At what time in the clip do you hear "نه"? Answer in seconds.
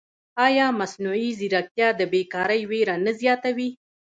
3.05-3.11